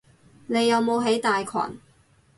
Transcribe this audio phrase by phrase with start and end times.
[0.47, 1.79] 你有冇喺大群？